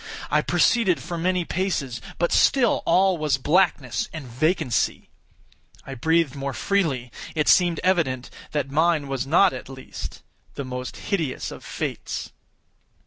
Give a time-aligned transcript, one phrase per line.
[0.31, 5.09] I proceeded for many paces; but still all was blackness and vacancy.
[5.85, 7.11] I breathed more freely.
[7.35, 10.23] It seemed evident that mine was not, at least,
[10.55, 12.31] the most hideous of fates.